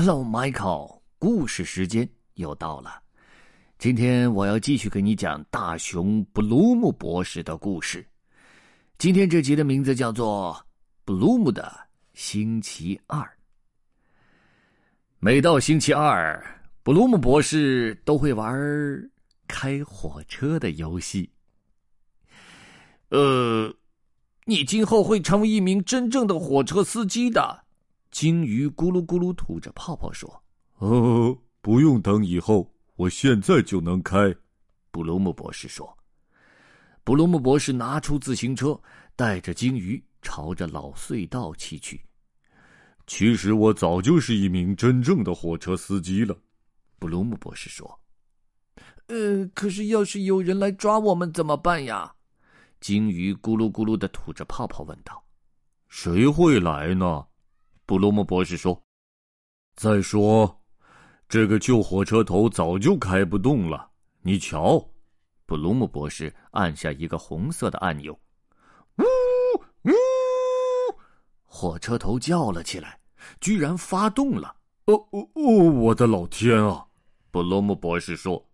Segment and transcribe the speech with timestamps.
[0.00, 1.00] Hello, Michael。
[1.18, 3.02] 故事时间又到了。
[3.80, 8.06] 今天我要继续给你讲大熊布鲁姆博士的故事。
[8.96, 10.56] 今天这集的名字叫做
[11.04, 11.76] 《布鲁姆的
[12.14, 13.20] 星期二》。
[15.18, 16.40] 每到星期二，
[16.84, 18.56] 布鲁姆博士都会玩
[19.48, 21.28] 开火车的游戏。
[23.08, 23.74] 呃，
[24.44, 27.64] 你今后会成为一名真正的火车司机的。
[28.10, 30.42] 鲸鱼咕噜咕噜吐着泡泡说
[30.78, 34.34] ：“哦，不用等以后，我现在就能开。”
[34.90, 35.96] 布鲁姆博士说。
[37.04, 38.78] 布鲁姆博士拿出自行车，
[39.16, 42.00] 带着鲸鱼朝着老隧道骑去。
[43.06, 46.36] 其实我早就是一名真正的火车司机了，
[46.98, 47.98] 布鲁姆博士说。
[49.06, 52.14] 呃，可是要是有人来抓我们怎么办呀？
[52.80, 55.24] 鲸鱼咕噜咕噜的吐着泡泡问道。
[55.88, 57.26] 谁会来呢？
[57.88, 58.78] 布鲁姆博士说
[59.74, 60.60] ：“再说，
[61.26, 63.88] 这个旧火车头早就开不动了。
[64.20, 64.86] 你瞧。”
[65.46, 68.12] 布鲁姆博士按下一个红色的按钮，
[68.98, 69.02] 呜
[69.84, 69.92] 呜，
[71.46, 73.00] 火车头叫了起来，
[73.40, 74.54] 居然发动了！
[74.84, 75.42] 哦哦哦！
[75.72, 76.84] 我的老天啊！
[77.30, 78.50] 布鲁姆博士说：“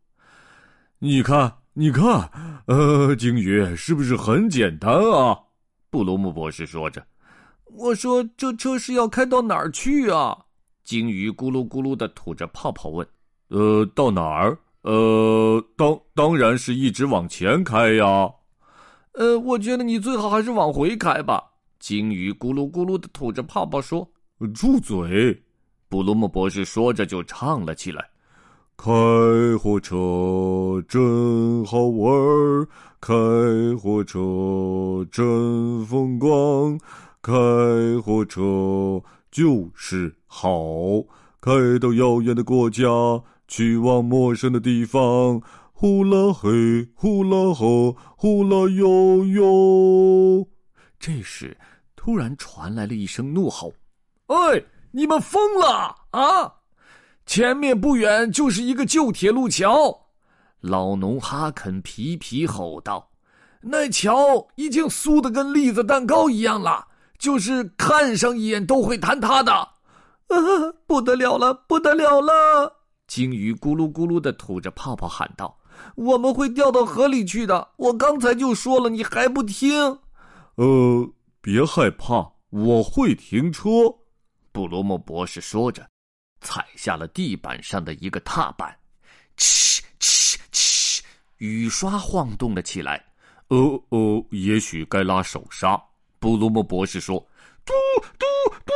[1.00, 2.30] 你看，你看，
[2.68, 5.36] 呃，鲸鱼是不是很简单啊？”
[5.90, 7.04] 布鲁姆博士说着。
[7.64, 10.36] 我说：“这车是要开到哪儿去啊？”
[10.84, 13.06] 鲸鱼咕噜咕噜的吐着泡泡问。
[13.48, 14.58] “呃，到哪儿？
[14.82, 18.30] 呃，当当然是一直往前开呀。
[19.12, 21.42] ”“呃，我觉得你最好还是往回开吧。”
[21.80, 24.08] 鲸鱼咕噜咕噜的吐着泡泡说。
[24.54, 25.42] “住嘴！”
[25.88, 28.04] 布鲁姆博士说着就唱了起来
[28.76, 28.90] ：“开
[29.58, 32.68] 火车真好玩儿，
[33.00, 33.14] 开
[33.80, 36.78] 火车真风光。”
[37.24, 37.32] 开
[38.04, 40.50] 火车就是好，
[41.40, 42.84] 开到遥远的国家，
[43.48, 45.40] 去往陌生的地方。
[45.72, 50.46] 呼啦嘿，呼啦吼，呼啦悠悠。
[51.00, 51.56] 这时，
[51.96, 53.72] 突然传来了一声怒吼
[54.28, 56.56] ：“哎，你们疯了啊！
[57.24, 60.08] 前面不远就是一个旧铁路桥。”
[60.60, 63.12] 老农哈肯皮皮吼道
[63.64, 66.88] ：“那桥已经酥的跟栗子蛋糕一样了。”
[67.18, 70.38] 就是看上一眼都会坍塌的，啊，
[70.86, 72.80] 不得了了，不得了了！
[73.06, 75.58] 鲸鱼咕噜咕噜的吐着泡泡喊道
[75.94, 77.68] ：“我们会掉到河里去的！
[77.76, 79.98] 我刚才就说了，你还不听。”
[80.56, 83.70] 呃，别害怕，我会停车。”
[84.52, 85.86] 布罗姆博士说着，
[86.40, 88.74] 踩下了地板上的一个踏板，
[89.36, 91.00] 哧哧哧，
[91.38, 93.04] 雨刷晃动了起来。
[93.48, 95.80] 哦哦，也许该拉手刹。
[96.24, 97.18] 布鲁姆博士说
[97.66, 97.74] ：“嘟
[98.18, 98.24] 嘟
[98.64, 98.72] 嘟！”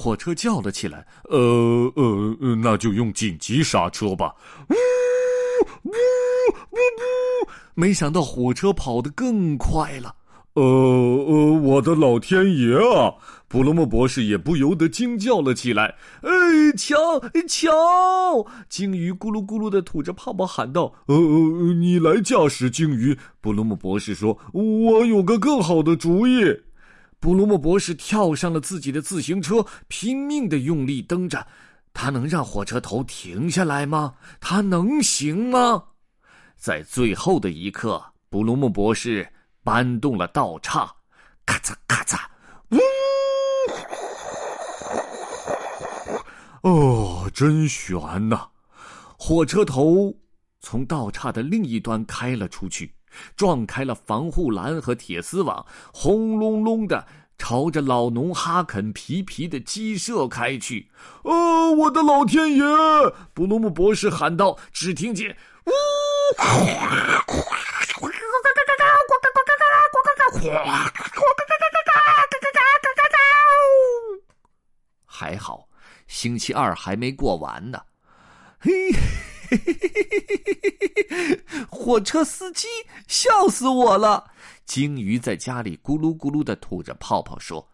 [0.00, 1.04] 火车叫了起来。
[1.28, 4.32] “呃呃，那就用紧急刹车吧。
[4.70, 4.74] ”“呜
[5.82, 10.14] 呜呜呜！”没想到火车跑得更快了。
[10.56, 13.14] “呃呃，我的老天爷啊！”
[13.48, 15.94] 布鲁姆博士也不由得惊叫了起来。
[16.22, 16.30] “哎，
[16.76, 16.96] 瞧
[17.46, 17.70] 瞧！”
[18.68, 20.92] 鲸鱼咕噜咕噜的吐着泡泡喊道。
[21.06, 26.42] “呃呃，你来驾驶鲸鱼。”布鲁姆博士说：“我有个更好的主意。”
[27.20, 31.46] 布鲁姆博士跳上了自己的自行车，拼命的用力蹬着。
[31.92, 34.14] 他能让火车头停下来吗？
[34.40, 35.82] 他能行吗？
[36.56, 39.26] 在最后的一刻，布鲁姆博士
[39.66, 40.94] 搬动了道岔，
[41.44, 42.20] 咔嚓咔嚓，
[42.70, 42.78] 呜！
[46.62, 48.46] 哦，真悬呐！
[49.18, 50.14] 火车头
[50.60, 52.94] 从道岔的另一端开了出去。
[53.34, 57.04] 撞开了防护栏和铁丝网，轰隆隆的
[57.36, 60.92] 朝着老农哈肯皮皮的鸡舍开去。
[61.24, 62.62] 哦，我的老天爷！
[63.34, 64.56] 布鲁姆博士喊道。
[64.72, 65.70] 只听见“呜”，
[75.04, 75.68] 还好，
[76.06, 77.80] 星期二还没过完呢。
[78.58, 78.70] 嘿。
[79.48, 81.66] 嘿嘿嘿嘿嘿嘿嘿！
[81.70, 82.66] 火车司机
[83.06, 84.28] 笑死我了。
[84.64, 87.64] 鲸鱼在家里咕噜咕噜的吐着泡泡说：“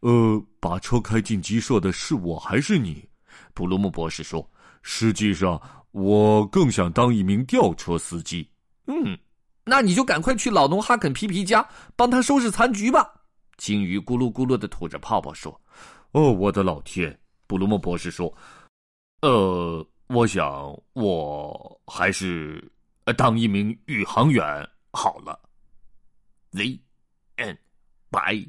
[0.00, 3.06] 呃，把车开进鸡舍的是我还是你？”
[3.52, 4.50] 布鲁姆博士说
[4.80, 5.60] ：“实际上，
[5.90, 8.50] 我更想当一名吊车司机。”
[8.88, 9.18] 嗯，
[9.68, 13.12] 那你就赶快去老农哈肯皮皮家帮他收拾残局吧。
[13.56, 15.60] 鲸鱼咕噜咕噜的吐着泡泡说
[16.12, 18.32] ：“哦，我的老天！”布鲁姆博士说
[19.22, 22.66] ：“呃。”我想，我还是
[23.14, 25.38] 当一名宇航员好了。
[26.52, 26.78] The
[27.36, 27.58] end.
[28.10, 28.46] Bye.